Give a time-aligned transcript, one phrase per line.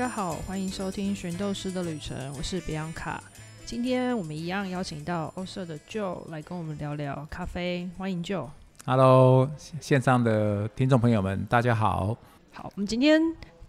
[0.00, 3.22] 家好，欢迎收听《寻斗师的旅程》，我是比昂卡。
[3.66, 8.48] 今天我们一样邀请到欧社的 Joe 来跟我们聊聊咖啡，欢迎 Joe。
[8.86, 12.16] Hello，线上的听众朋友们，大家好。
[12.50, 13.20] 好，我们今天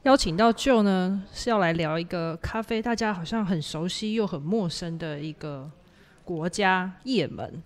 [0.04, 5.70] 邀请到 Joe 呢，是要来聊一个咖啡，大家好像很熟悉又很陌生的一个
[6.24, 7.62] 国家——也门。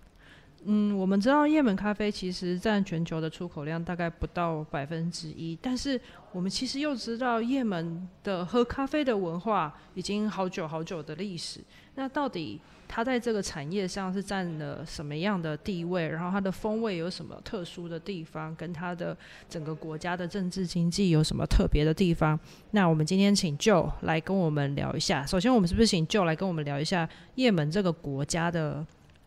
[0.68, 6.00] 嗯，我们知道也门咖啡其实占全球的出口量大概不到百分之一，但是
[6.32, 11.60] 我们其实又知道也门的喝咖啡的文化已经好久好久的历史。
[11.94, 16.08] 那到底它在这个产业上是占了什么样的地位？
[16.08, 18.54] 然后它的风味有什么特殊的地方？
[18.56, 19.16] 跟它的
[19.48, 22.40] 整个国家的政治经济有什么特别的地方？
[22.72, 25.26] 那我们今天请 Joe 来跟我们聊一下。
[25.26, 28.86] 首先，我们是不是请 Joe 来跟我们聊一下也门这个国家的？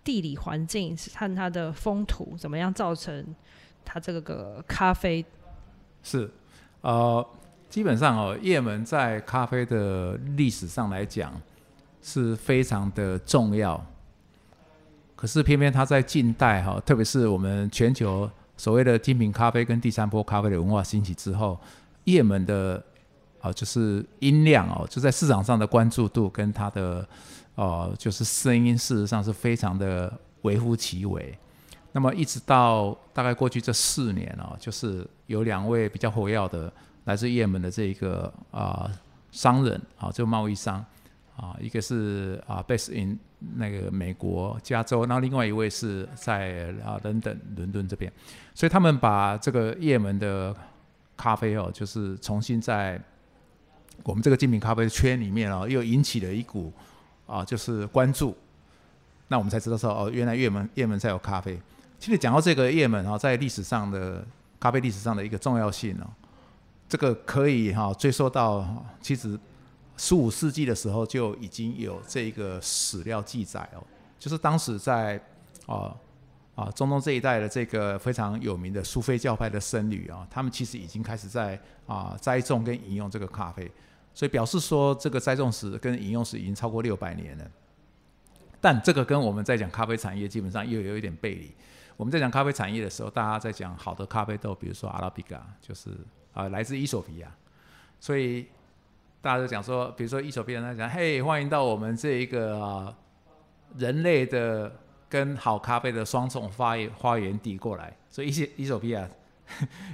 [0.09, 3.23] 地理环境和它的风土怎么样造成
[3.85, 5.23] 它这个咖啡？
[6.03, 6.31] 是，
[6.81, 7.23] 呃，
[7.69, 11.39] 基本上哦，也门在咖啡的历史上来讲
[12.01, 13.85] 是非常的重要。
[15.15, 21.61] 可是偏偏它在近代哈，特别是我们全球所谓的精品咖啡跟第三波咖啡的文化兴起之后，
[22.05, 22.83] 也门的
[23.43, 27.07] 啊、就是音量哦，就在市场上的关注度跟它的。
[27.59, 31.37] 哦，就是声音，事实上是非常的微乎其微。
[31.91, 36.73] 那么一直到大概过去这四年哦，就是有两位比较活跃的
[37.07, 38.89] 来自也门的这一个啊、
[39.33, 40.85] 商人啊，这个贸易商
[41.37, 43.19] 啊，一个是啊 base in
[43.57, 48.13] 那个美国加州，然后另外一位是在啊伦敦伦敦这边，
[48.55, 50.55] 所以他们把这个也门的
[51.17, 53.03] 咖啡哦，就是重新在
[54.05, 56.73] 我们这个精品咖啡圈里面哦，又引起了一股。
[57.29, 58.35] 啊，就是关注，
[59.29, 61.61] 那我们才知道说哦，原来也门也门才有咖啡。
[62.01, 64.27] 其实讲到这个也门啊，在历史上的
[64.59, 66.09] 咖啡历史上的一个重要性哦，
[66.89, 68.67] 这个可以哈、追溯到
[69.03, 69.39] 其实
[69.99, 73.85] 十五世纪的时候就已经有这个史料记载哦，
[74.19, 75.21] 就是当时在
[75.67, 75.95] 啊
[76.55, 83.71] 啊中东这一带的这个非常有名的苏菲教派的僧侣啊，他们其实已经开始在啊栽种跟饮用这个咖啡。
[84.19, 87.45] 所以表示说，这个栽种史跟饮用史已经超过六百年了。
[88.61, 91.55] 但这个跟我们在讲咖啡产业基本上又有一点背离。
[91.97, 95.91] 我们在讲咖啡产业的时候，大家在讲好的咖啡豆，比如说阿拉比卡，就是
[96.33, 97.33] 啊、来自伊索比亚。
[98.01, 98.49] 所以
[99.23, 102.97] 大家都讲说，比如说伊索比亚，他讲嘿，欢迎到我们这一个、呃、
[103.77, 104.73] 人类的
[105.09, 107.97] 跟好咖啡的双重发花园地过来。
[108.11, 109.09] 所以伊伊索比亚，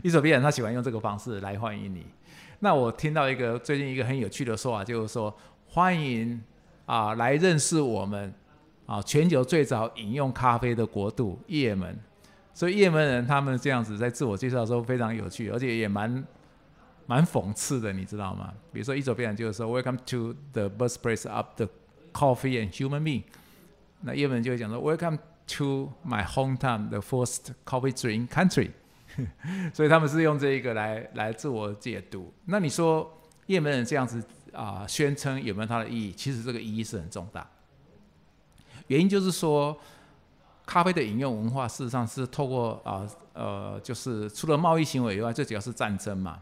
[0.02, 2.06] 伊索比亚他喜欢用这个方式来欢迎你。
[2.60, 5.34] 那我听到一个最近一个很有趣的说法，就是说
[5.66, 6.42] 欢迎
[6.86, 8.32] 啊来认识我们
[8.86, 11.98] 啊全球最早饮用咖啡的国度也门。
[12.52, 16.24] 所以也门人他们这样子在自我介绍的时候非常有趣，而且也蛮
[17.06, 18.54] 蛮讽刺的，你知道吗？
[18.72, 21.68] 比如说伊索比亚就是说 Welcome to the birthplace of the
[22.12, 23.24] coffee and human being。
[24.02, 25.18] 那也门就会讲说 Welcome
[25.58, 28.70] to my hometown, the first coffee drink country。
[29.74, 32.32] 所以他们是用这一个来来自我解读。
[32.46, 36.12] 那你说也门人这样子啊、宣称有没有它的意义？
[36.12, 37.44] 其实这个意义是很重大。
[38.86, 39.76] 原因就是说，
[40.64, 46.38] 咖啡的饮用文化事实上是透过啊呃，就是除了贸易行为以外，最主要是战争嘛。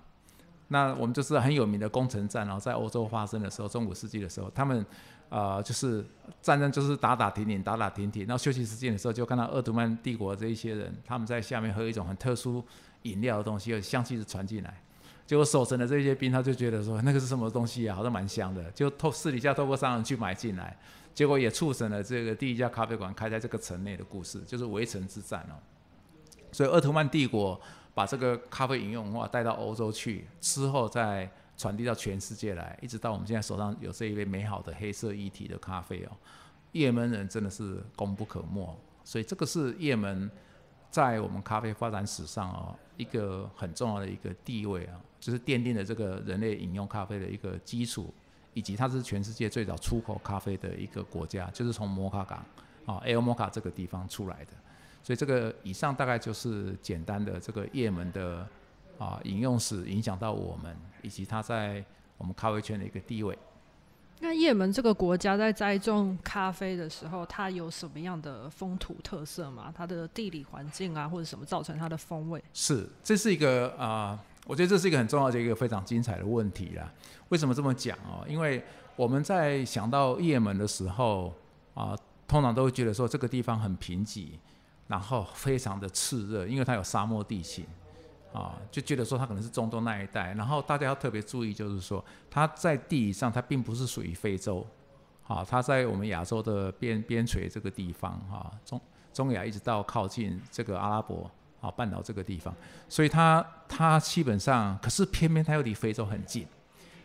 [0.69, 4.85] 那我们就是很有名的攻城战，然后在欧洲发生的时候，中古世纪的时候，他们
[5.33, 6.05] 呃就是
[6.43, 8.27] 战争就是打打停停，打打停停。
[8.27, 12.63] 然后休息时间的时候，就看到鄂图曼帝国这一些人，他们在下面喝一种很特殊
[13.05, 14.83] 饮料的东西，有香气是传进来。
[15.27, 20.77] 结果守城的这些兵，他就觉得说那个是什么东西啊，好像蛮香的，就透私底下透过商人去买进来。
[21.15, 25.57] 结果也促成了这个第一家咖啡馆开在这个城内的故事，就是围城之战哦。
[26.53, 27.59] 所以鄂图曼帝国。
[27.95, 31.31] 把这个咖啡饮用文化带到欧洲去，之后再
[31.63, 36.11] 传递到全世界来，一直到我们现在手上有这一杯美好的黑色一体的咖啡哦。
[36.73, 40.29] 也门人真的是功不可没，所以这个是也门
[40.91, 48.13] 在我们咖啡发展史上哦一个很重要的一个地位啊，就是奠定了这个人类饮用咖啡的一个基础，
[48.55, 52.45] 以及它是全世界最早出口咖啡的一个国家，就是从摩卡港
[52.87, 54.53] 啊 El m o a 这个地方出来的。
[55.03, 58.49] 所以这个以上大概就是简单的这个也门的
[59.03, 61.85] 啊饮用史影响到我们，以及它在
[62.17, 63.37] 我们咖啡圈的一个地位。
[64.21, 69.75] 那也门这个国家在栽种咖啡的时候，它有什么样的风土特色吗？
[69.77, 72.41] 它的地理环境啊，或者什么造成它的风味？
[72.55, 76.89] 是，这是一个啊、呃，我觉得这是一个很重要的一个非常精彩的问题啦。
[77.31, 78.25] 为什么这么讲哦？
[78.29, 78.65] 因为
[78.95, 81.35] 我们在想到也门的时候
[81.75, 81.97] 啊、
[82.29, 84.29] 通常都会觉得说这个地方很贫瘠。
[84.89, 87.65] 然后非常的炽热，因为它有沙漠地形，
[88.33, 90.33] 啊，就觉得说它可能是中东那一带。
[90.35, 94.67] 然后大家要特别注意，就是说它在地理上它并不是属于非洲，
[95.27, 98.81] 啊，它在我们亚洲的边边陲这个地方，哈，中
[99.13, 101.31] 中亚一直到靠近这个阿拉伯
[101.61, 102.55] 啊半岛这个地方，
[102.89, 106.47] 所以它它基本上，可是偏偏它又离非洲很近。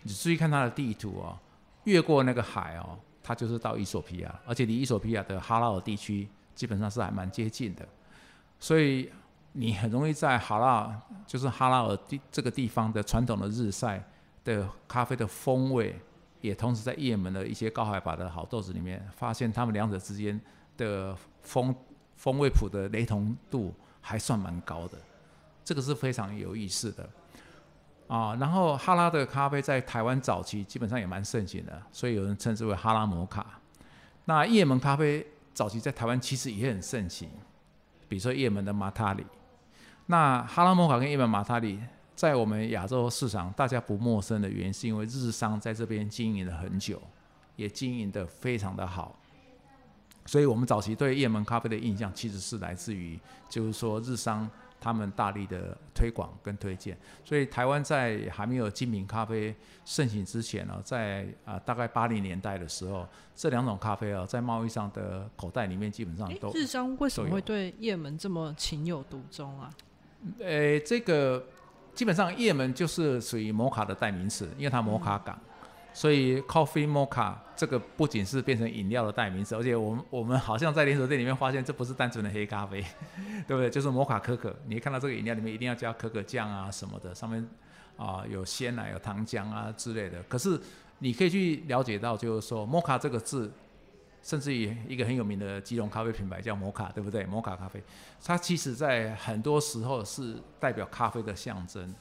[0.04, 1.38] 你注意看它的地图哦，
[1.84, 2.98] 越过那个海哦。
[3.30, 6.26] 它就是到伊索比亚，而且离伊索比亚的哈拉尔地区
[6.56, 7.86] 基本上是还蛮接近的，
[8.58, 9.12] 所以
[9.60, 14.04] 你很容易在哈拉，就是哈拉尔地这个地方的传统的日晒
[14.44, 16.00] 的咖啡的风味，
[16.42, 20.40] 也同时在也门的一些高海拔的好豆子里面，发现它们两者之间
[20.78, 21.76] 的风
[22.16, 24.98] 风味谱的雷同度还算蛮高的，
[25.66, 27.10] 这个是非常有意思的。
[28.08, 33.60] 啊，然后哈拉的咖啡在台湾早期基本上也蛮盛行的，所以有人称之为哈拉摩卡。
[34.26, 37.28] 那叶门咖啡早期在台湾其实也很盛行，
[38.08, 39.26] 比如说叶门的马塔里。
[40.08, 41.80] 那哈拉摩卡跟叶门马塔里
[42.16, 47.02] 在我们亚洲市场大家不陌生的原因，是因为日商在这边经营了很久，
[47.56, 49.18] 也经营的非常的好。
[50.26, 54.50] 所以我们早期对叶门咖啡的印象其实是来自于，就是说日商。
[54.80, 56.96] 他们大力的推广跟推荐，
[57.26, 63.04] 所以台湾在还没有精品咖啡盛行之前呢，在啊大概八零年代的时候，
[63.36, 66.52] 这两种咖啡啊，在贸易上的口袋里面基本上都。
[66.54, 69.68] 日商为什么会对叶门这么情有独钟啊？
[70.40, 71.46] 呃，这个
[71.94, 75.38] 基本上叶门就是属于摩卡的代名词，因为它摩卡港。
[75.94, 82.86] 所以，Coffee Mocha 这个不仅是变成饮料的代名词，而且我们我们好像在连锁店里面发现，这不是单纯的黑咖啡，
[83.48, 83.68] 对不对？
[83.68, 84.56] 就是摩卡可可。
[84.68, 87.44] 你看到这个饮料里面一定要加可可酱啊什么的，上面
[87.96, 90.22] 啊有鲜奶、有糖浆啊之类的。
[90.30, 90.60] 可是
[91.00, 93.52] 你可以去了解到，就是说摩卡这个字，
[94.28, 97.24] 甚至于一个很有名的基隆咖啡品牌叫摩卡，对不对？
[97.26, 97.82] 摩卡咖啡，
[98.22, 101.96] 它其实在很多时候是代表咖啡的象征。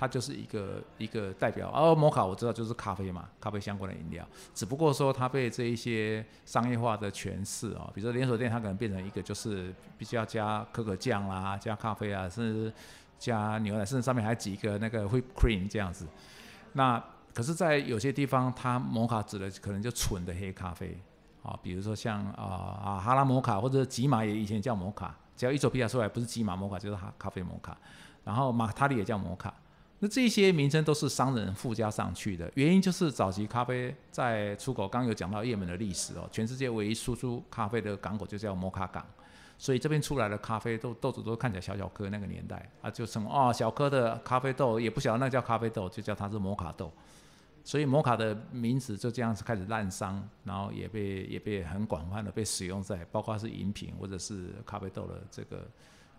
[0.00, 4.24] 它就是一个一个代表，而摩卡我知道就是咖啡嘛，咖啡相关的饮料。
[4.54, 12.72] 只不过说它被这一些商业化的诠释哦，比如说连锁店它可能变成一个就是必须要加可可酱啦，加咖啡啊，甚至
[13.18, 16.06] 加牛奶，甚至上面还挤一个那个 whip cream 这样子。
[16.74, 17.04] 那
[17.34, 20.96] 可是，在有些地方，它摩卡指的可能就纯的黑咖啡
[21.48, 27.76] 啊，比如说像啊哈拉摩卡或者吉玛也以前叫摩卡，只要一走比亚出来不是吉玛摩卡就是哈咖啡摩卡，
[28.24, 29.54] 然后马塔里也叫摩卡。
[30.00, 39.04] 那这些名称都是商人附加上去的，原因就是早期咖啡在出口，刚有讲到也门的历史哦，全世界唯一输出咖啡的港口就叫摩卡港，
[39.56, 46.92] 所以这边出来的咖啡豆豆子都看起来小小颗，那个年代啊，就成哦小颗的咖啡豆，也不晓得那叫咖啡豆，就叫它是摩卡豆，
[47.68, 55.68] 所以摩卡的名字就这样子开始滥觞，然后也被也被很广泛的被使用在包括是饮品或者是咖啡豆的这个。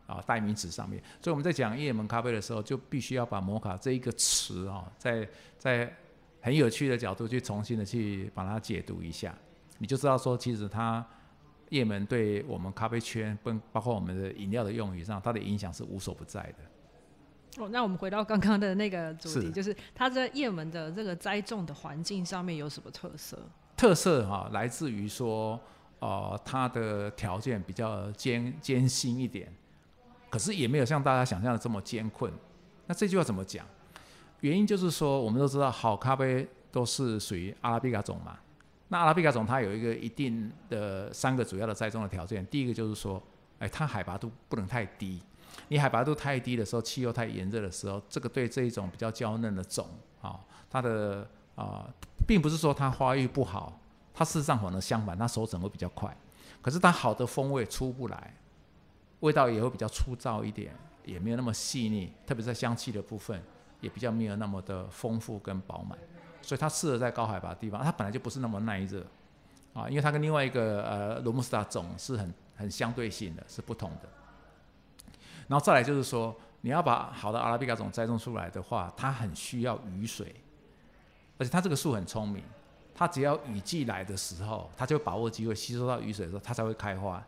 [0.05, 5.95] 啊，代名词上面，所以我们在讲叶门咖啡的时候，就必须要把摩卡这一个词啊，在在
[6.41, 9.37] 很有趣的角度去重新的去把它解读一下，
[9.77, 11.05] 你就知道说，其实它
[11.69, 16.57] 叶门对我们咖啡圈，跟包括我们的饮料的用语上，它的影响是无所不在的。
[17.57, 23.37] 哦，那我们回到刚刚的那个主题，就是它在叶门的这个栽种的环境上面有什么特色？
[23.75, 25.59] 特色哈，来自于说，
[25.99, 29.51] 呃，它的条件比较艰艰辛一点。
[30.29, 32.31] 可是也没有像大家想象的这么艰困。
[32.85, 33.65] 那这句话怎么讲？
[34.41, 38.37] 原因就是说，我们都知道好咖啡都是属于阿拉比卡种嘛。
[38.89, 42.45] 那阿拉比卡种它有一个一定的三个主要的栽种的条件。
[42.45, 43.21] 第一个就是说，
[43.57, 45.19] 哎，它海拔度不能太低。
[45.67, 49.85] 你海拔度太低的时候，气候太炎热的时候，这个对这一种比较娇嫩的种
[50.21, 50.39] 啊，
[50.69, 51.87] 它的啊，
[52.25, 53.79] 并不是说它发育不好，
[54.13, 56.15] 它事实上可能相反，它收成会比较快。
[56.61, 58.33] 可是它好的风味出不来。
[59.21, 60.73] 味道也会比较粗糙一点，
[61.03, 63.43] 也没有那么细腻，特别在香气的部分
[63.81, 65.99] 也比较没有那么的丰富跟饱满，
[66.41, 67.83] 所以它适合在高海拔地方。
[67.83, 69.05] 它本来就不是那么耐热
[69.73, 74.07] 啊，因为它跟另外一个呃罗姆斯塔种是很很相对性的，是不同的。
[75.49, 80.33] 然后再来就是说，你要把好的阿拉比卡种栽种出来的话，它很需要雨水，
[81.39, 82.43] 而且它这个树很聪明，
[82.93, 87.21] 它只要雨季来的时候，它就把握机会吸收到雨水的时候，它才会开花。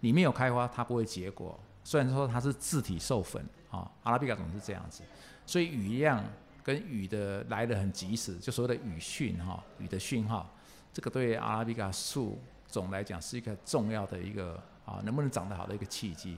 [0.00, 1.58] 里面有开花，它不会结果。
[1.84, 5.02] 虽然说它是自体授粉啊，阿拉比卡种是这样子，
[5.46, 6.24] 所以雨量
[6.64, 10.48] 跟雨的来的很及时，就所谓的雨讯哈，雨的讯号，
[10.92, 16.36] 这个对阿拉比卡树种来讲是一个重要的一个啊，能不能长得好的一个契机。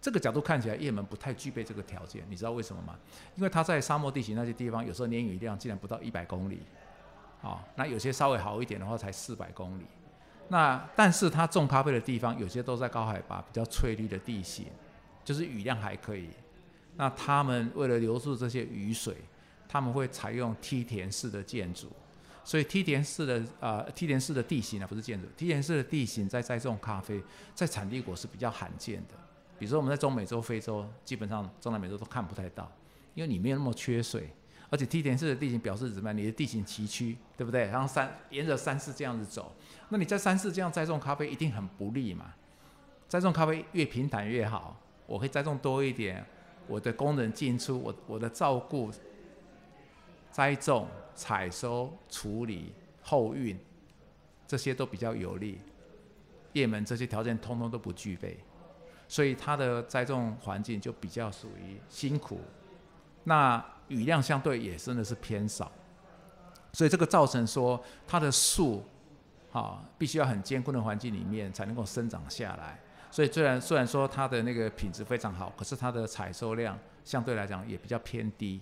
[0.00, 2.98] 这个角度看起来，叶门不太具备这个条件，你知道为什么吗？
[3.36, 6.62] 因为它在沙漠地形那些地方，有时候年雨量竟然不到一百公里，
[7.42, 9.84] 啊，那有些稍微好一点的话，才四百公里。
[10.48, 14.66] 那但是它种咖啡的地方有些都在高海拔、比较翠绿的地形，
[15.22, 16.30] 就是雨量还可以，
[16.96, 19.14] 那他们为了留住这些雨水，
[19.68, 21.88] 他们会采用梯田式的建筑。
[22.42, 27.22] 所以梯田式的啊，梯田式的地形啊，不是建筑，梯田式的地形在栽种咖啡，
[27.54, 29.14] 在产地国是比较罕见的。
[29.60, 32.66] 比如说我们在中美洲、非洲，基本上中南美洲都看不太到，
[33.14, 34.30] 因为你没有那么缺水，
[34.70, 36.16] 而且梯田式的地形表示怎么样？
[36.16, 37.66] 你的地形崎岖，对不对？
[37.66, 39.54] 然后山沿着山势这样子走，
[39.90, 42.32] 那你在山势这样栽种咖啡一定很不利嘛。
[43.06, 44.74] 栽种咖啡越平坦越好，
[45.06, 46.24] 我可以栽种多一点，
[46.66, 48.90] 我的工人进出，我我的照顾。
[50.32, 53.58] 栽种、采收、处理、后运，
[54.46, 55.60] 这些都比较有利。
[56.52, 58.38] 叶门这些条件通通都不具备，
[59.10, 62.40] 所以它的栽种环境就比较属于辛苦。
[63.24, 65.72] 那雨量相对也真的是偏少，
[66.72, 68.84] 所以这个造成说它的树，
[69.50, 72.78] 啊，必须要很艰困的环境里面才能够生长下来。
[73.10, 78.60] 所以虽然虽然说它的那个品质非常好，可是它的采收量相对来讲也比较偏低。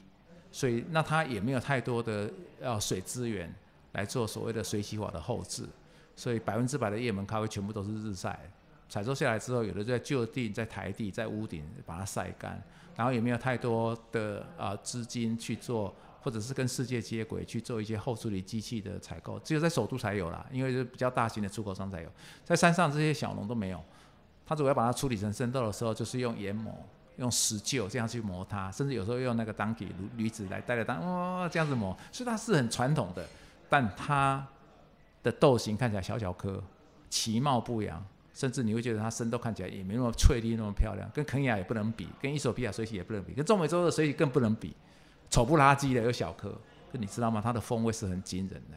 [0.50, 2.31] 所以，那它也没有太多的
[2.62, 3.55] 要水资源
[3.93, 5.69] 来做所谓的水洗法的后置，
[6.17, 8.50] 所以百分之百的叶门咖啡全部都是日晒，
[8.88, 12.62] 采收下来之后，有的在就地、在台地、在屋顶把它晒干，
[12.97, 22.09] 然后也没有太多的啊资金去做，或者是跟世界接轨去做一些后处理机器的采购，只有在首都才有啦，因为是比较大型的出口商才有，
[22.45, 23.83] 在山上这些小农都没有，
[24.47, 26.75] 他主要把它处理成生豆的时候，就是用研磨。
[27.18, 33.26] 用石臼这样去磨它，甚至有时候用那个当给驴驴子来带着当，哇，这样子磨，所以它是很传统的，
[33.68, 34.47] 但它
[35.25, 36.62] 的豆形看起来小小颗，
[37.11, 38.00] 其貌不扬，
[38.38, 44.76] 甚至你会觉得它生豆看起来也没那么翠绿那么漂亮，跟肯亚也不能比，跟伊索比亚水洗也不能比，跟中美洲的水洗更不能比，
[45.28, 46.57] 丑不拉几的又小颗，
[46.92, 47.40] 你知道吗？
[47.42, 48.76] 它的风味是很惊人的，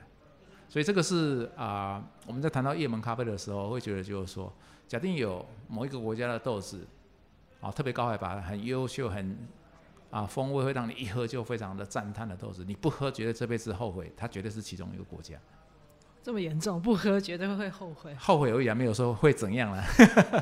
[0.67, 4.51] 所以这个是啊，我们在谈到叶门咖啡的时候，会觉得就是说，
[4.87, 6.87] 假定有某一个国家的豆子。
[7.61, 9.37] 啊，特别高海拔、很优秀、很
[10.09, 15.35] 啊风味会让你一喝就非常的赞叹的豆子，你不喝觉得这辈子后悔，它绝对是其中一个国家。
[16.23, 18.13] 这么严重，不喝绝对会后悔。
[18.15, 19.83] 后悔而已啊，没有说会怎样了，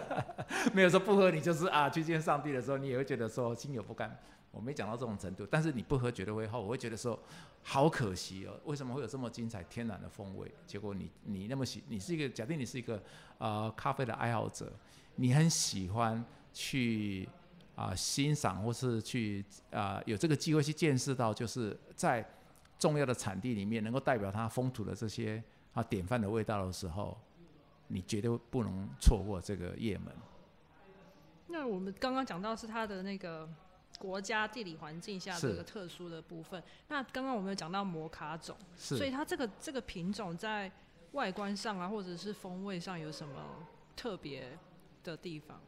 [0.73, 4.17] 没有说不喝你就是啊去见上帝的时候，你也会觉得说心有不甘。
[4.51, 7.17] 我没讲到这种程度，但是你不喝绝对会后悔，会觉得说
[7.61, 10.51] 好可惜哦，为什么会有这么精彩天然的风味？
[10.65, 13.01] 结果你你那么喜，你是一个假定你是一个
[13.37, 14.71] 啊咖啡的爱好者，
[15.15, 16.23] 你很喜欢。
[16.51, 17.29] 去
[17.75, 22.27] 啊欣赏，或是去啊有这个机会去见识到，就是在
[22.79, 25.41] 重要的产地里面，能够代表它风土的这些
[25.73, 27.17] 啊典范的味道的时候，
[27.87, 30.13] 你绝对不能错过这个叶门。
[31.47, 33.49] 那我们刚刚讲到是它的那个
[33.97, 36.61] 国家地理环境下这个特殊的部分。
[36.87, 40.71] 那刚刚我们有讲到摩卡种，所以它这个这个品种在
[41.13, 43.33] 外观上啊，或者是风味上有什么
[43.95, 44.57] 特别
[45.03, 45.59] 的地方？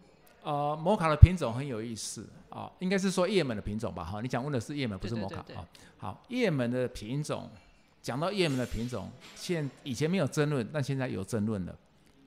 [0.43, 4.03] 呃，摩卡的品种很有意思啊，应该是说叶门的品种吧？
[4.03, 5.67] 哈，你想问的是叶门，不是摩卡啊。
[5.97, 7.49] 好，叶门的品种，
[8.01, 11.77] 讲到叶门的品种，现以前没有争论，但现在有争论了。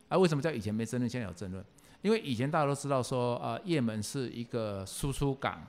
[0.09, 1.65] 啊，为什么叫以前没争论，现在有争论？
[2.03, 5.63] 因为以前大家都知道说，呃，叶门是一个输出港，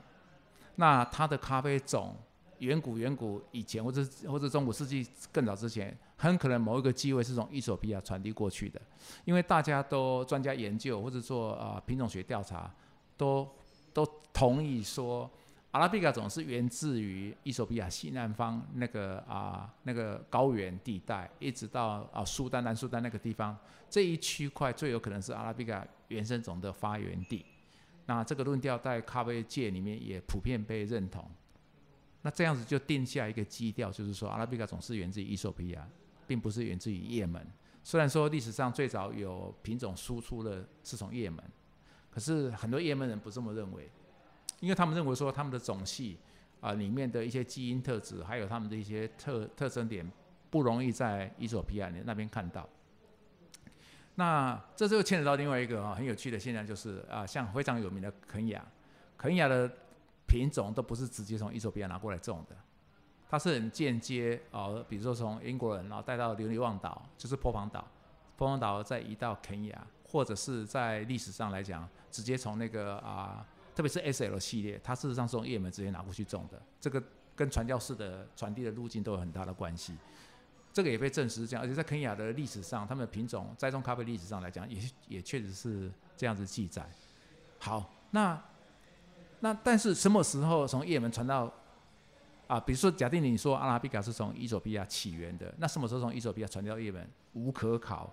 [0.75, 2.15] 那它的咖啡种。
[2.59, 8.79] 远古远古以前，或者或者中古世纪更早之前，很可能某一个机会是从伊索比亚传递过去的，
[9.25, 12.73] 因为大家都专家研究或者做啊品种学调查，
[13.17, 13.45] 都
[13.91, 15.29] 都同意说，
[15.75, 23.57] 阿拉比卡种是源自于伊索比亚西南方那个啊那个高原地带，一直到啊苏丹南苏丹那个地方，
[23.89, 27.45] 这一区块最有可能是阿拉比卡原生种的发源地。
[28.05, 31.29] 那这个论调在咖啡界里面也普遍被认同。
[32.21, 35.85] 那这样子就定下一个基调，就是说阿拉比卡总是源自于伊索比亚，
[36.25, 37.45] 并不是源自于也门。
[37.83, 41.43] 虽然说历史上最早有品种输出的是从也门，
[42.09, 43.91] 可是很多也门人不这么认为，
[44.59, 46.17] 因为他们认为说他们的种系
[46.61, 50.09] 啊里面的一些基因特质，还有他们的一些特特征点，
[50.49, 52.67] 不容易在伊索比亚那边看到。
[54.15, 58.65] 那这就牵扯到另外一个啊很有趣的现象，就是啊像非常有名的肯雅，
[59.17, 59.71] 肯雅的。
[60.27, 62.55] 品种都不是直接从伊索比亚拿过来种的，
[63.29, 67.87] 它是很间接啊，比如说从英国人然后带到留尼旺岛，就是波旁岛，
[68.35, 77.03] 波旁岛再移到肯亚，或者是在历史上来讲，直接从那个啊，特别是 S L 系列，它事实上是从叶门直接拿过去种的，这个
[77.35, 79.93] 跟传教士的传递的路径都有很大的关系，
[80.73, 86.89] 这个也被证实是这样，而且在肯亚的历史上，他们的品种栽种咖啡历史上来讲，也也确实是这样子记载。
[87.59, 88.41] 好，那。
[89.41, 91.53] 那但是什么时候从叶门传到
[92.47, 92.59] 啊？
[92.59, 97.07] 比如说，假定你说阿拉比卡是从伊索比亚起源的，那什么时候从伊索比亚传到叶门？
[97.33, 98.11] 无可考，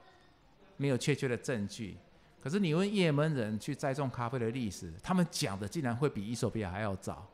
[0.76, 1.96] 没有确切的证据。
[2.42, 7.24] 可是你问也门人去栽种咖啡的历史，他们讲的竟然会比伊索比亚还要早。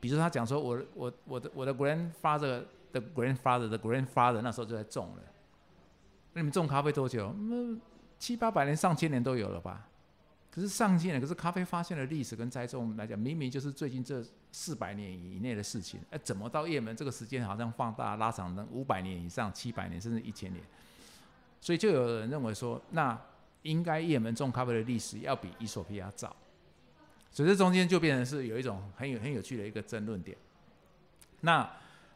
[0.00, 5.22] 比如他讲说，我我我的我的 grandfather 的 grandfather 的 grandfather 那时候就在种了。
[6.32, 7.34] 那你们种咖啡多久？
[7.36, 7.78] 嗯，
[8.18, 9.86] 七八百年、上千年都有了吧？
[10.50, 16.00] 可是上千年，可是咖啡发现的历史跟栽种来讲，明明就是最近这四百年以内的事情。
[16.10, 20.64] 哎，怎么到也门这个时间好像放大拉长成五百年以上、七百年甚至一千年？
[21.60, 23.20] 所以就有人认为说，那。
[23.66, 26.34] 应该也门种咖啡的历史要比伊索比亚早，
[27.30, 30.36] 所以这中间就变成是有一种很有很有趣的一个争论点。
[31.40, 31.68] 那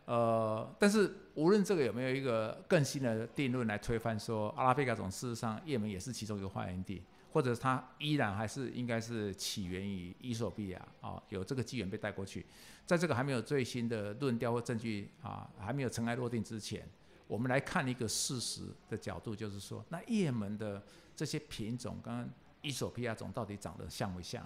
[0.07, 7.03] 呃，但是无论这个有没有一个更新的定论来推翻说阿拉比卡种事实上也门也是其中一个发源地，
[7.33, 12.45] 或者它依然还是应该是起源于伊索比亚啊，有这个机缘被带过去，
[12.87, 16.89] 在这个还没有最新的论调或证据啊还没有尘埃落定之前。
[17.31, 20.83] 我们来看一个事实的角度，就是说，那叶门的
[21.15, 22.29] 这些品种跟
[22.61, 24.45] 伊索比亚种到底长得像不像？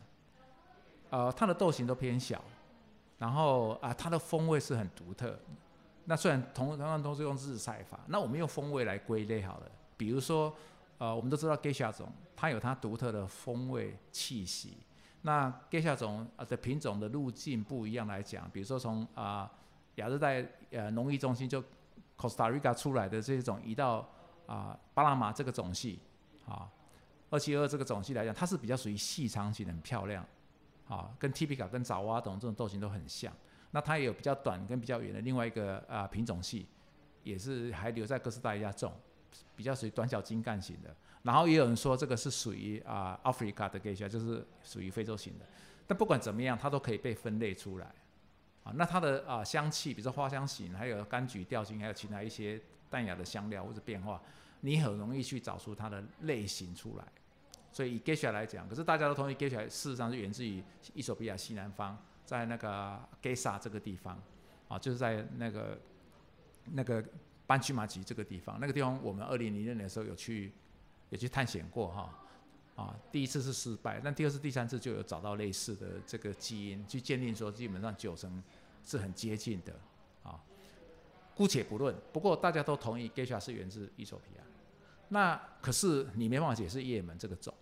[1.09, 2.45] 呃，它的豆型都偏小，
[3.17, 5.35] 然后啊，它的风味是很独特。
[6.05, 9.73] 那虽然同同样都是用日晒法，那我们用风味来归类好了。
[9.97, 10.55] 比如说，
[10.99, 14.77] 呃，我们都知道 Geisha 种，它有它独特的风味气息。
[15.23, 19.51] 那 Geisha 种啊的品种的路径不一样来讲，比如说从啊
[19.95, 21.65] 亚热带呃农业中心就
[22.17, 24.09] Costa Rica 出来的这种移到
[24.47, 26.01] 啊巴拿马这个种系
[26.47, 26.71] 啊，
[27.31, 30.25] 二七二这个种系来讲，它是比较属于细长型的，很漂亮
[30.89, 33.33] 啊，跟 T P 卡跟爪哇等这种豆型都很像。
[33.71, 36.69] 那它也有比较短跟比较远的另外一个啊品种系，
[37.25, 38.93] 也是还留在哥斯达黎加种，
[39.57, 40.95] 比较属于短小精干型的。
[41.23, 45.47] 然后也有人说这个是属于啊 Africa 的 gea，就是属于非洲型的。
[45.87, 47.93] 但不管怎么样，它都可以被分类出来。
[48.65, 54.21] 啊，那它的啊香气，比如说花香型，还有柑橘调性，还有其他一些淡雅的香料或者变化，
[54.63, 57.05] 你很容易去找出它的类型出来。
[57.71, 60.63] 所以以 Geisha 来讲，可是大家都同意 Geisha 事实上是源自于
[60.95, 64.19] 伊索比亚西南方，在那个 g e s a 这个地方，
[64.69, 65.79] 啊，就是在那个
[66.73, 67.05] 那个
[67.47, 70.53] 班曲马吉这个地方，那个地方我们二零零六年的时候有去
[71.11, 72.21] 也去探险过哈。
[72.77, 78.43] 啊，第一次是失败，但第二次、第三次就有找到类似的这个基因，去鉴定说基本上九成
[78.85, 79.73] 是很接近的
[80.23, 80.41] 啊。
[81.35, 84.43] 姑且不论，不过大家都同意 Geisha 是源自伊索比亚。
[85.09, 87.53] 那可是你没办法解释叶门这个种，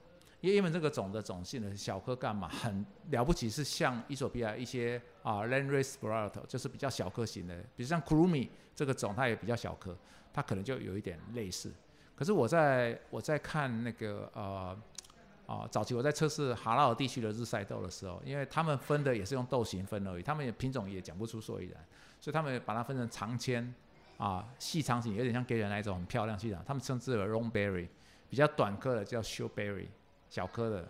[0.41, 9.97] 因为叶门这个种的种性的小颗干嘛很了不起，是像伊索比亚一些啊 Landrace b r a t o 就是比较小颗型的，比如像 Krumi 这个种，它也比较小颗，
[10.33, 11.73] 它可能就有一点类似。
[12.15, 14.79] 可是我在我在看那个呃。
[15.53, 21.85] 啊，早期我在测试哈拉尔地区的日晒豆的时候，因为他们分的也是用豆型分而已，他们也品种也讲不出所以然，
[22.19, 23.75] 所以他们把它分成长签
[24.17, 27.87] 啊、细长型，有点像给人那一种很漂亮细长，他们称之为 long berry，
[28.31, 29.89] 比较短颗的叫 short berry，
[30.31, 30.89] 小颗的。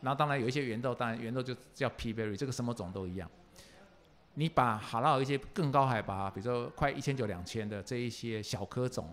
[0.00, 3.28] 然后当然有一些圆豆，当然圆豆就叫 p berry，这个什么种都一样。
[4.34, 9.12] 你把哈拉尔一些更高海拔，比如说快一千九、两千的这一些小颗种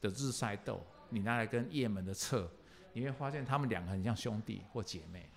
[0.00, 2.48] 的日晒豆，你拿来跟叶门的测。
[2.92, 5.28] 你会发现他们两个很像兄弟或姐妹，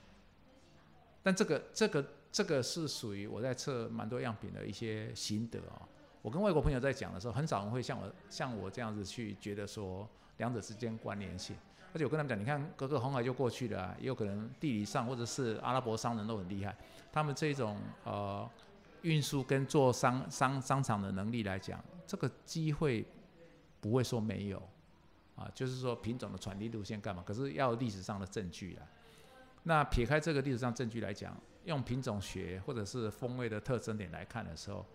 [1.23, 5.81] 但这个这个这个是属于我在测蛮多样品的一些心得啊。
[6.21, 11.55] 我跟外国朋友在讲的时候，很少人会像我像我这样子去觉得说两者之间关联性。
[11.93, 16.75] 而且我跟他们讲，你看隔个红海就过去了，也有可能地理上或者是阿拉伯商人都很厉害，
[17.09, 18.49] 他们这种呃
[19.03, 23.05] 运输跟做商商商场的能力来讲，这个机会
[23.79, 24.61] 不会说没有。
[25.35, 27.21] 啊，就是说品种的传递路线干嘛？
[27.25, 28.87] 可是要历史上的证据啊。
[29.63, 34.85] 那撇开这个历史上证据来讲，用品种学或者是风味的特征点来看的时候，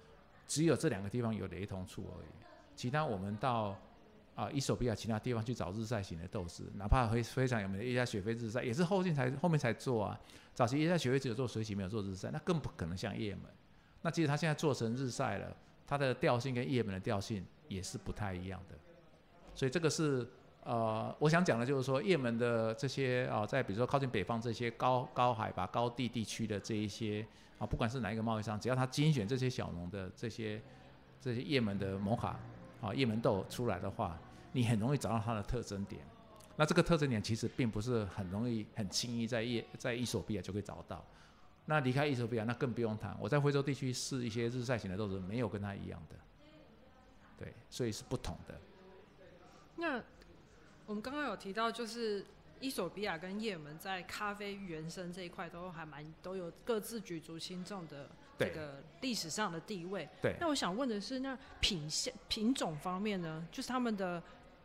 [0.46, 2.28] 只有这两个地方有雷同处而已。
[2.74, 3.76] 其他我们到
[4.34, 10.18] 啊伊索比亚其他地方去找日晒型的豆子，哪怕非非常有名的伊加雪菲日晒，也是后进才后面才做啊。
[10.54, 13.44] 早期伊加雪菲只有做水洗，没有做日晒，那更不可能像叶门。
[14.02, 15.54] 那其实它现在做成日晒了，
[15.86, 18.78] 它的调性跟叶门的调性也是不太一样的。
[19.60, 20.26] 所以这个是
[20.64, 27.22] 呃，我想讲的就是说，也门的这些啊，在比如说靠近北方这些高高海拔高地地区的这一些
[27.58, 30.62] 啊，不管是哪一个贸易商，只要他精选这些小农的这些
[31.20, 32.40] 这些也门的摩卡
[32.80, 34.18] 啊，也门豆出来的话，
[34.52, 36.00] 你很容易找到它的特征点。
[36.56, 41.04] 那这个特征点其实并不是很容易、很轻易在叶在伊索比亚就可以找到。
[41.66, 43.14] 那离开伊索比亚，那更不用谈。
[43.20, 46.16] 我在非洲地区试一些日晒型的豆子，没有跟它一样的。
[47.36, 48.58] 对，所以是不同的。
[49.80, 50.02] 那
[50.86, 52.24] 我们刚刚有提到，就是
[52.60, 60.08] 伊索比亚跟也门在咖啡原生这一块都还蛮都有各自举足轻重的这个历史上的地位。
[60.20, 60.36] 对。
[60.38, 63.46] 那我想问的是，那品相品种方面呢？
[63.50, 64.22] 就是他们的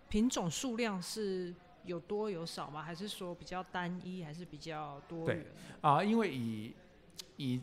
[0.10, 1.54] 品种数量是
[1.86, 2.84] 有多有少吗？
[2.84, 5.46] 还是说比较单一，还是比较多对元？
[5.82, 6.74] 啊，因为以
[7.38, 7.62] 以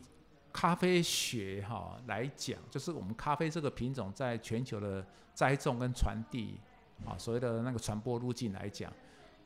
[0.51, 6.59] 咖啡学哈来讲，就是我们咖啡这个品种在全球的栽种跟传递
[7.05, 8.91] 啊，所谓的那个传播路径来讲。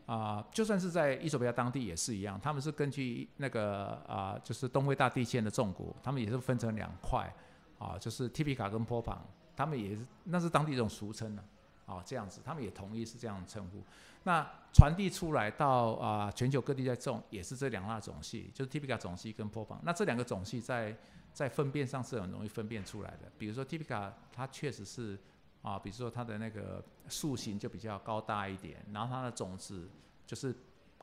[0.05, 7.29] 啊，就算是在伊索比亚当地也是一样，他们是根据那个啊，就是东非大地线的纵谷，他们也是分成两块，
[7.77, 9.21] 啊，就是 T P 卡跟坡旁，
[9.53, 11.43] 他们也是那是当地一种俗称呢、
[11.85, 13.83] 啊，这样子，他们也同意是这样称呼。
[14.23, 19.77] 那传递出来到啊全球各地在种，也是这两大种系，就是 T P 卡种系跟坡旁。
[19.83, 20.95] 那这两个种系在
[21.33, 23.29] 在分辨上是很容易分辨出来的。
[23.37, 25.19] 比如说 T P 卡，它确实是
[25.67, 29.89] 啊，比如说它的那个树形就比较高大一点，然后它的种子
[30.25, 30.55] 就是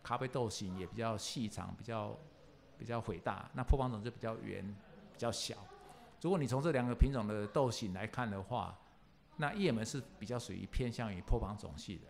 [0.02, 2.16] 咖啡豆形也比较细长，比较
[2.78, 3.50] 比较伟大。
[3.52, 4.66] 那破防种就比较圆，
[5.12, 5.56] 比较小。
[6.22, 8.74] 如果你从这两个品种的豆型来看的话，
[9.36, 12.06] 那叶门是比较属于偏向于破防种系的。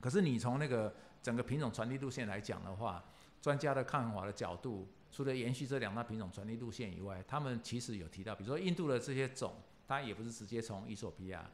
[0.00, 3.04] 可是你从那个整个品种传递路线来讲的话，
[3.42, 9.54] 专家的看法的角度，除了延续这两大品种传递路线以外，他们其实有提到，比如说印度的这些种，
[9.86, 11.44] 他也不是直接从伊索比亚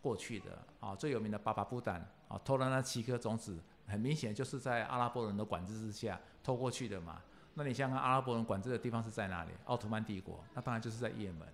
[0.00, 7.22] 过去的啊，最有名的巴巴布丹啊，偷了那七颗种子，很明显就是在阿拉伯人的管制之下偷过去的嘛。
[7.54, 9.50] 那你想想看，阿拉伯人管制的地方是在哪里？
[9.66, 11.46] 奥特曼帝国，那当然就是在也门。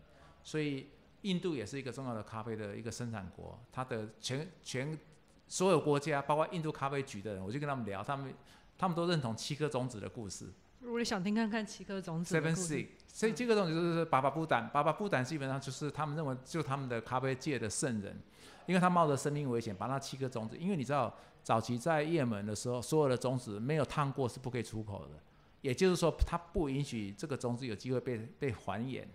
[0.43, 0.89] 所以
[1.23, 4.99] 印度也是一个重要的咖啡的一个生产国，它的全全
[5.47, 8.35] 所有国家，包括印度咖啡局的人，我就跟他们聊，他们
[8.79, 10.51] 他们都认同七颗种子的故事。
[10.81, 18.19] 如果你想听看看七颗种子的 Seven 所以这个种子就是巴巴布丹，巴巴布丹基本上就是他们认为就他们的咖啡界的圣人，
[18.67, 25.21] 因为他冒着生命危险把那七颗种子，因为你知道早期在也门的时候，所有的种子没有烫过是不可以出口的，
[25.61, 29.07] 也就是说他不允许这个种子有机会被被还原。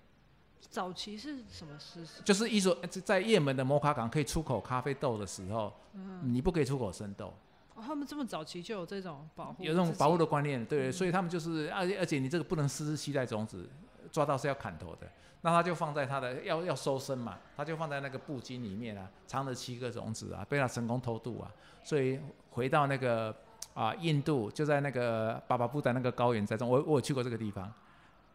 [0.69, 2.05] 早期是什么事？
[2.23, 5.73] 就是一说在也门的摩卡港可以出口咖啡豆的时候，
[6.21, 7.33] 你不可以出口生豆。
[7.75, 13.69] 哦，他们这么早期就有这种保护，有这种保护的观念，对，所以他们就是，而且而且你这个不能私自携带种子，
[14.11, 15.07] 抓到是要砍头的。
[15.41, 21.51] 那他就放在他的要要收身嘛，他就放在那个布巾里面啊，藏了七个种子啊，被他成功偷渡啊，
[21.83, 23.35] 所以回到那个
[23.75, 27.71] 啊印度，就在那个巴巴布的那个高原栽种，我我有去过这个地方。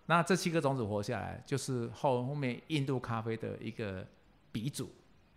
[0.06, 4.06] 那这七个种子活下来，就是后后面印度咖啡的一个
[4.52, 4.88] 鼻祖，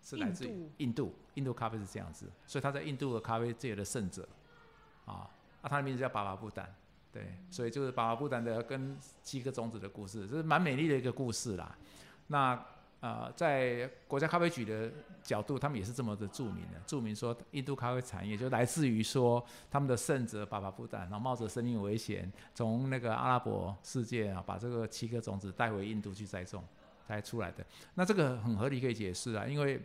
[0.04, 4.28] 是来自于印度，印度咖啡是这样子，所以他在印度的咖啡界的圣者。
[5.06, 5.28] 啊，
[5.60, 6.66] 啊，他的名字叫巴巴布丹，
[7.12, 11.76] 对，所以就是巴巴布丹的跟七个种子的故事，这是蛮美丽的一个故事啦。
[12.28, 12.64] 那
[13.00, 14.90] 呃，在国家咖啡局的
[15.22, 26.64] 角度，他们也是这么的著名的，著名说印度咖啡产业就来自于说他们的圣者巴巴布丹，然后冒着生命危险从那个阿拉伯世界啊，把这个七颗种子带回印度去栽种，
[27.06, 27.62] 才出来的。
[27.92, 29.82] 那这个很合理可以解释啊，因为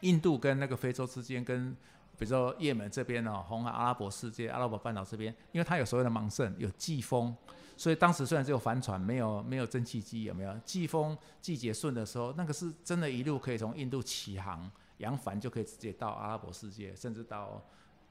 [0.00, 1.72] 印度跟那个非洲之间跟
[2.18, 7.34] 比如说也门这边哦，红海阿拉伯世界、阿拉伯半岛这边，因为它有所谓的芒盛，有季风，
[7.76, 10.54] 所以当时虽然只有帆船，没有没有蒸汽机，有没有？
[10.64, 17.62] 季风季节顺的时候，那个是真的，一路可以从印度起航，扬帆就可以直接到阿拉伯世界，甚至到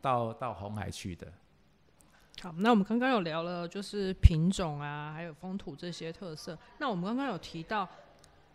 [0.02, 1.32] 到到红海去的。
[2.42, 6.58] 好，那我们刚刚有聊了，就是品种啊，还有风土这些特色。
[6.80, 7.88] 那我们刚刚有提到，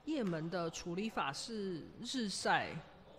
[0.04, 2.70] 也门的处理法是日晒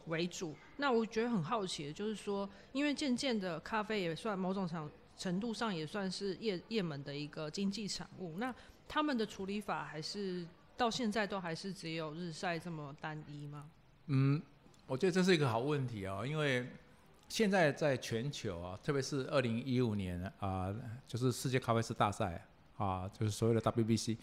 [0.08, 0.56] 为主。
[0.78, 8.38] 那我觉得很好奇的就是说，因为渐渐的咖啡也算某种程程度上也算是也也门的一个经济产物。
[8.38, 8.54] 那
[8.88, 13.66] 他们的处理法还是到现在都还是只有日晒这么单一吗？
[14.06, 14.42] 嗯，
[14.86, 16.66] 我觉得这是一个好问题哦，因为
[17.28, 20.74] 现在在全球啊，特别是二零一五年啊、
[21.06, 22.46] 就是世界咖啡师大赛
[22.78, 24.16] 啊，就是所谓的 WBC，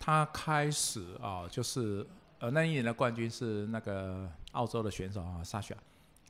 [0.00, 2.04] 它开始啊，就是
[2.40, 5.76] 呃那一年的冠军是那个澳洲的选手啊，Sasha，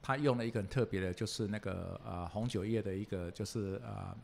[0.03, 4.16] 他用了一个很特别的，就是那个呃红酒叶的一个就是呃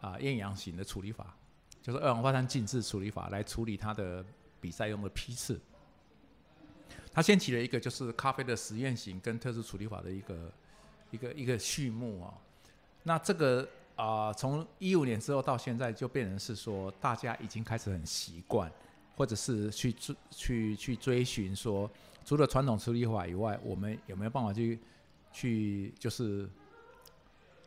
[0.00, 1.34] 啊艳阳型的处理法，
[1.80, 4.24] 就是二氧化碳浸渍处理法来处理它的
[4.60, 5.60] 比赛用的批次。
[7.12, 10.52] 他掀起了一个就是咖啡的实验型跟特殊处理法的一个
[11.12, 12.34] 一个一个序幕啊。
[13.04, 18.72] 那这个啊，从一五年之后到现在，就变成是说，大家已经开始很习惯，
[19.16, 21.90] 或者是去追去去追寻说，
[22.24, 24.78] 除了传统处理法以外，我们有没有办法去
[25.32, 26.48] 去就是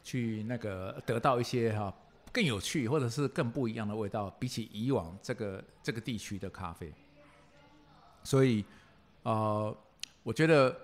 [0.03, 1.93] 去那个得到一些哈、
[2.31, 6.91] 更有趣或者是更不一样的味道，比起以往这个这个地区的咖啡。
[8.23, 8.65] 所以
[9.23, 9.75] 呃，
[10.23, 10.75] 我觉得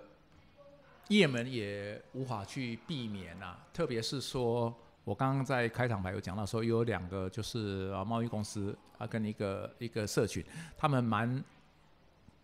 [1.07, 10.45] 也门也无法去避免呐、特别是说，我刚刚在开场白有讲到说，有两个就是啊贸易公司啊跟一个一个社群，
[10.77, 11.43] 他们蛮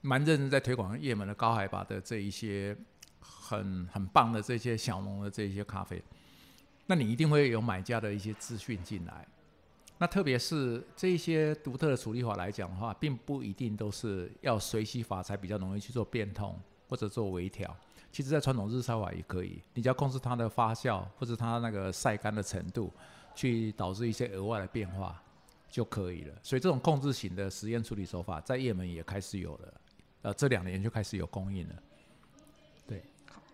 [0.01, 2.75] 蛮认真在推广也门的高海拔的这一些
[3.19, 6.01] 很很棒的这些小农的这一些咖啡。
[6.87, 9.27] 那你一定会有买家的一些资讯进来。
[9.99, 17.75] 那特别是这些独特的处理法来讲的话，并不一定都是要随机法才比较容易去做变通或者做微调。
[18.17, 22.91] 其实，在传统日烧法也可以，你只要控制它的发酵或者它那个晒干的程度，
[23.35, 25.21] 去导致一些额外的变化
[25.69, 26.33] 就可以了。
[26.41, 29.81] 所以，这种控制型的实验处理手法在也门也开始有了，
[30.23, 31.75] 呃，这两年就开始有供应了。
[32.87, 33.03] 对。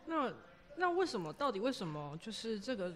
[0.06, 0.34] 那
[0.78, 1.34] 那为什么？
[1.34, 2.17] 到底为什么？
[2.21, 2.95] 就是这个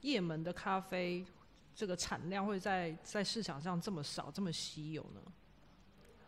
[0.00, 1.26] 也门的咖啡。
[1.74, 5.20] 这个产量会在在市场上这么少、这么稀有呢？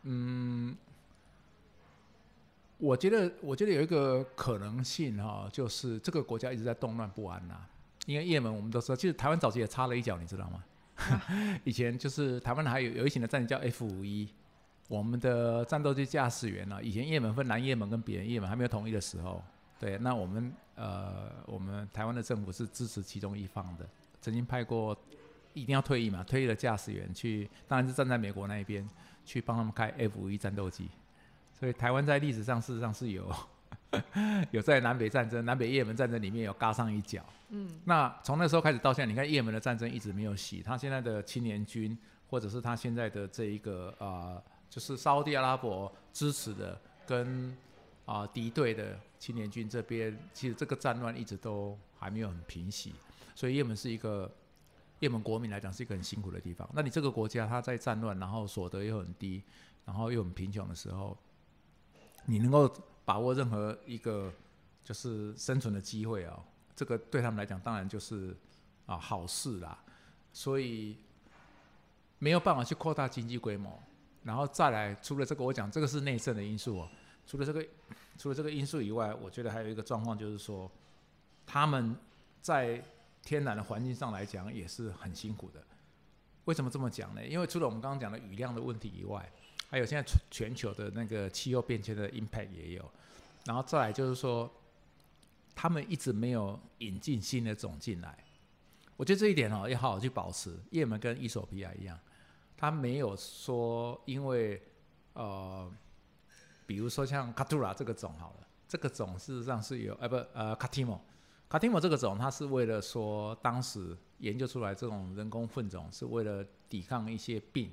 [0.02, 0.76] 嗯，
[2.78, 7.54] 我觉得，我觉得有一个可能性哈，就是这个国家一直在动乱不安呐。
[8.06, 10.64] 因为也门我们都知道，其实台湾早期也插了一脚，你知道吗？
[11.64, 14.28] 以前就是台湾还有有一型的战机叫 F 五一，
[14.88, 19.42] 我们的战斗机驾驶员呢，以前也门分南也门跟北也门还没有统一的时候，
[19.78, 23.88] 对，那我们呃，我们台湾的政府是支持其中一方的，
[24.20, 24.96] 曾经派过。
[25.56, 26.20] 一定要退役嘛？
[26.24, 28.84] 退役的驾驶员去，当然是站在美国那一边
[29.24, 30.88] 去帮他们开 F 五一战斗机。
[31.58, 33.32] 所以台湾在历史上事实上是有
[34.50, 37.24] 有在南北战争、南北也门战争里面有嘎上一脚。
[37.50, 40.62] 嗯，那从那时候开始到现在，你看也门的战争一直没有洗。
[40.62, 41.96] 他现在的青年军，
[42.28, 47.56] 或者是他现在的这一个啊，就是沙地阿拉伯支持的跟
[48.04, 52.92] 啊敌对的青年军这边，其实这个战乱一直都还没有很平息。
[53.34, 54.30] 所以也门是一个。
[55.00, 56.66] 也门国民来讲是一个很辛苦的地方。
[56.72, 59.42] 那你这个国家，它在战乱，然后所得又很低，
[59.84, 61.18] 然后又很贫穷的时候，
[62.26, 62.72] 你能够
[63.04, 64.32] 把握任何一个
[64.82, 66.42] 就是生存的机会哦，
[66.74, 68.36] 这个对他们来讲当然就是
[68.86, 69.78] 啊好事啦。
[70.32, 70.96] 所以
[72.18, 73.78] 没有办法去扩大经济规模，
[74.22, 76.88] 然后再来，除了这个，我讲这个是内政的因素哦。
[77.26, 77.64] 除了这个，
[78.18, 80.70] 除了这个因素以外，我觉得还有一个状况就是说，
[81.46, 81.96] 他们
[82.40, 82.82] 在。
[83.26, 85.58] 天然的环境上来讲也是很辛苦的，
[86.44, 87.26] 为什么这么讲呢？
[87.26, 89.26] 因为除了我们刚刚讲的雨量的问题以外，
[89.70, 92.90] 还有现在全球的那个气候变迁的 impact 也有，
[93.44, 94.50] 然后再来就是说，
[95.54, 98.16] 他们一直没有引进新的种进来。
[98.96, 100.56] 我觉得这一点哦要好好去保持。
[100.70, 101.98] 也门跟伊索比亚一样，
[102.56, 104.62] 他没有说因为
[105.14, 105.68] 呃，
[106.66, 111.00] 比如说像卡图拉这个种好了，这个种事实上是有呃不呃卡提莫。
[111.48, 117.70] 卡提莫这个种，它是为了说当时研究出来这种人工混种，是为了抵抗一些病，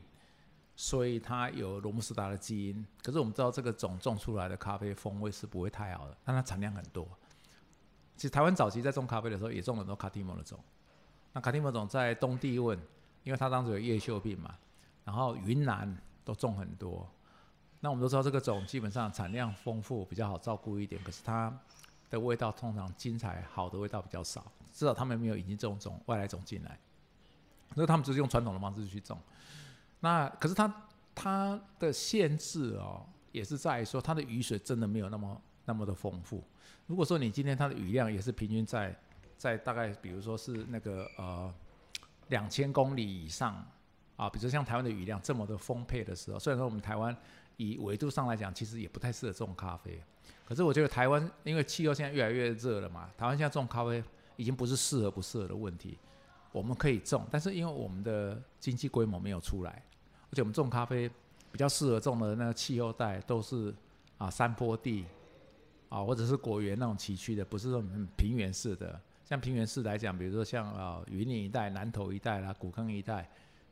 [0.75, 2.86] 所以它有罗姆斯达的基因。
[3.03, 7.07] 可是我们知道这个种种出来的咖啡风味是不会太好的，但它产量很多。
[8.15, 10.60] 其实台湾早期在种咖啡的时候也种很多卡蒂莫的种。
[11.34, 12.79] 那卡蒂莫种在东帝汶，
[13.23, 14.55] 因为它当时有叶锈病嘛，
[15.05, 17.10] 然后云南都种很多。
[17.79, 21.57] 那我们都知道这个种基本上产量丰富，比较好照顾一点，可是它。
[22.12, 26.77] 的味道通常精彩好的味道比较少，至少他们没有引进这种种外来种进来，
[27.73, 29.17] 所以他们只是用传统的方式去种。
[30.01, 36.43] 那可是它它的限制哦，也是在于说它的雨水真的没有那么那么的丰富。
[36.87, 38.93] 如果说你今天它的雨量也是平均在
[39.37, 41.53] 在大概比如说是那个呃
[42.27, 43.65] 两千公里以上
[44.17, 47.15] 啊，比如说像台湾的雨量这么的丰沛的时候，虽然说我们台湾。
[47.57, 50.01] 以纬度上来讲，其实也不太适合种咖啡。
[50.45, 54.03] 可是我觉得台湾因为气候现在越来越热了嘛，台湾现在种咖啡
[54.35, 55.95] 已经不是适合不适合的问题。
[56.51, 59.83] 我们可以种，但是因为我们的经济规模没有出来，
[60.32, 61.10] 而且我们种咖啡
[61.52, 63.74] 比较适合种的那个气候带都是
[64.17, 65.06] 啊山坡地
[65.89, 69.00] 啊，或者是果园那种崎岖的，不是说很平原式的。
[69.26, 73.30] 像平原式来讲，比如说像啊云林一带、南投一带啦、古坑一带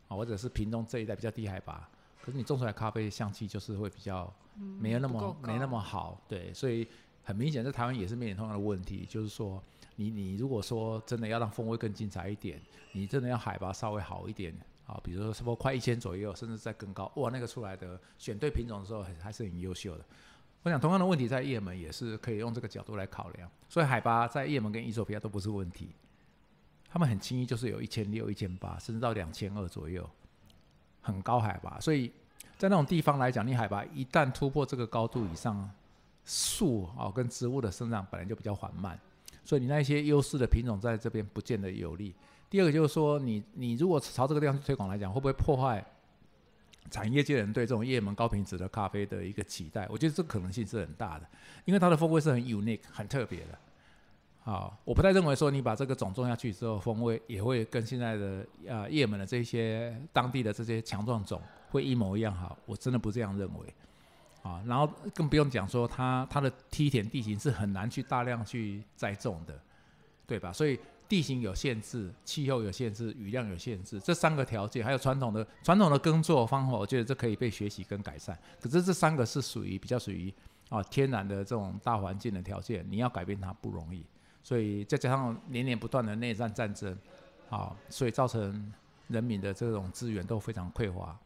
[0.08, 1.90] 啊，或者是屏东这一带比较低海拔。
[2.22, 4.32] 可是你种出来咖啡香气就是会比较
[4.80, 6.88] 没有那么没那么好，对，所以
[7.24, 9.62] 很明显在台湾也是面临同样的问题，就是说
[9.96, 14.54] 你你如果说真的要让风味更精彩一点，你真的要海拔稍微好一点
[14.90, 20.04] 啊，比如说什么快一千左右，甚至再更高，哇，那个出来的选对品种的时候还是很优秀的。
[20.64, 25.92] 我想同样的问题在叶门也是可以用这个角度来考量，所以海拔在叶门跟伊索比亚都不是问题，
[26.90, 30.10] 他们很轻易就是有一千六、一千八，甚至到两千二左右。
[31.02, 32.12] 很高海拔，所以
[32.58, 35.72] 在那种地方来讲，你海拔一旦突破这个高度以上，
[36.26, 39.00] 树啊跟植物的生长本来就比较缓慢，
[39.46, 42.14] 所以你那些优势的品种在这边不见得有利。
[42.50, 45.86] 第二个就是说，你你如果朝这个地方去推广来讲，会不会破坏
[46.90, 49.88] 产业界人对这种叶门高品质的咖啡的一个期待？
[49.90, 51.28] 我觉得这可能性是很大的，
[51.66, 53.58] 因为它的风味是很 unique、很特别的。
[54.42, 62.58] 好，我不太认为说你把这个种种下去之后，风味也会跟现在的啊叶门的这些当地的这些强壮种会一模一样好。
[62.66, 63.74] 我真的不这样认为，
[64.42, 69.60] 啊，然后更不用讲说它它的梯田地形是很难去大量去栽种的，
[70.26, 70.52] 对吧？
[70.52, 70.80] 所以
[71.10, 78.38] 地形有限制，气候有限制，雨量有限制，这三个条件，还有传统的传统的耕作方法，我觉得这可以被学习跟改善。
[78.62, 80.32] 可是这三个是属于比较属于
[80.70, 84.06] 啊天然的这种大环境的条件，你要改变它不容易。
[84.44, 86.96] 所以再加上年年不断的内战战争，
[87.50, 88.72] 啊，所以造成
[89.08, 91.18] 人民的这种资源都非常匮乏，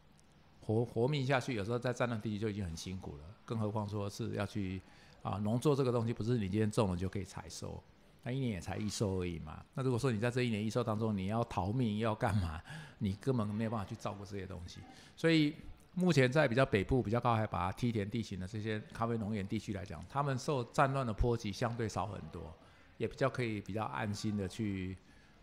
[0.62, 4.80] 活活命下去，有时候在战乱地区就已经很辛苦了，更何况说是要去
[5.22, 7.82] 啊农作这个东西，不是你今天种了就可以采收。
[8.24, 9.62] 那一年也才一收而已嘛。
[9.74, 12.60] 那如果说你在这一年一收当中，你要逃命要干嘛？
[12.98, 14.80] 你根本没有办法去照顾这些东西。
[15.14, 15.54] 所以
[15.92, 22.50] 目前在比较北部、比较高海拔梯田地形的这些咖啡农园地区来讲，他们受战乱的波及相对少很多，
[22.96, 24.96] 也比较可以比较安心的去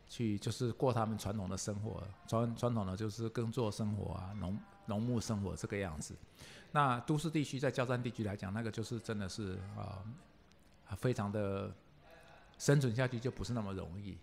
[0.10, 6.16] 去就是过他们传统的生活，传传统的就是耕作生活啊，农农牧生活这个样子。
[6.72, 10.02] 那都市地区在交战地区来讲，那个就是真的是啊，
[10.96, 11.72] 非常的。
[12.62, 14.16] 生存下去就不是那么容易，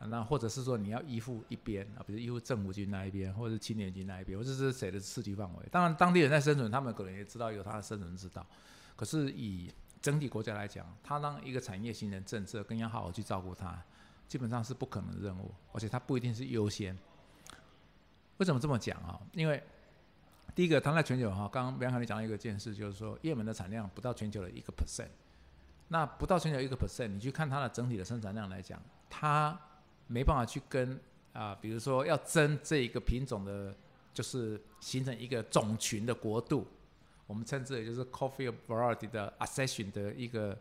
[0.00, 5.68] 那或者是说你要依附一边啊，比如依附政府军那一边，或者是青年军那一边，或者是谁的势力范围？
[5.70, 8.46] 当然，当地人在生存，他们可能也知道有他的生存之道。
[8.96, 13.78] 可是以整体国家来讲，他让一个产业形成政策，更要好好去照顾他，
[14.26, 16.96] 基本上是不可能的任务，而且它不一定是优先。
[18.38, 19.20] 为什么这么讲啊？
[19.32, 19.62] 因为
[20.54, 25.10] 第一个，他在全球哈，刚刚边海你讲了一个件事，就是说，也门的产量不到全球的一个 percent。
[25.88, 29.56] 那不到全球一个 percent，你去看它的整体的生产量来讲，它
[30.08, 31.00] 没办法去跟
[31.32, 33.72] 啊，比如说要争这一个品种的，
[34.12, 36.66] 就是形成一个种群的国度，
[37.28, 40.58] 我们称之为就是 coffee variety 的 accession 的一个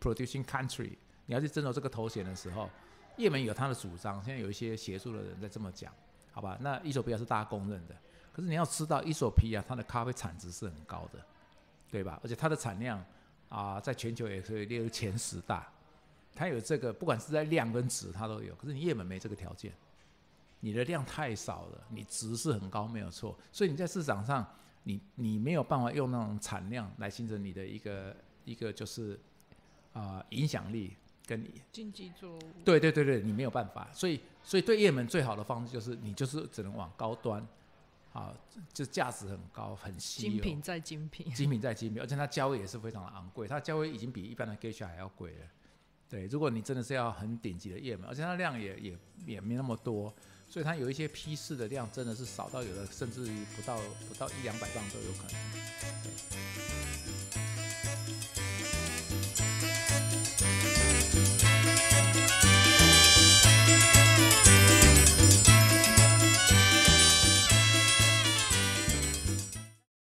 [0.00, 0.92] producing country。
[1.26, 2.70] 你要去争夺这个头衔的时候，
[3.16, 5.92] 也门有它的主张，现在有一些协助的人在这么讲，
[6.30, 6.56] 好吧？
[6.60, 7.96] 那伊索比亚是大家公认的，
[8.32, 11.18] 可是你要知道伊索比亚它的咖啡产值是很高的，
[11.90, 12.20] 对吧？
[12.22, 13.04] 而且它的产量。
[13.50, 15.70] 啊，在全球也可以列入前十大，
[16.34, 18.54] 它有这个，不管是在量跟值，它都有。
[18.54, 19.72] 可是你也门没这个条件，
[20.60, 23.36] 你的量太少了，你值是很高，没有错。
[23.50, 24.46] 所以你在市场上，
[24.84, 29.18] 你你没有办法用那种产量来形成你的一个一个就是
[29.92, 32.40] 啊影响力跟你经济作物。
[32.64, 33.88] 对对对对，你没有办法。
[33.92, 37.44] 所以所以对也门最好的方式就是你就是只能往高端。
[38.12, 38.34] 啊，
[38.72, 40.32] 就价值很高，很稀有。
[40.32, 45.46] 精品再精品，精品再精品，而且它价位也是非常的昂贵，它价位已经比一般的 Geisha 还要贵了。
[46.08, 50.12] 对，如果你真的是要很顶级的叶门，而且它量也也也没那么多，
[50.48, 55.40] 所以它有一些批次的量真的是少到有的甚至于不到不到一两百磅都有可能。